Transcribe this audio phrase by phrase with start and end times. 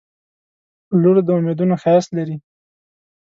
[1.01, 2.35] •لور د امیدونو ښایست لري.